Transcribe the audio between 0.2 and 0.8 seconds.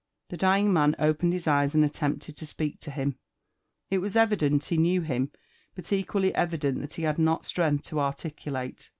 The dying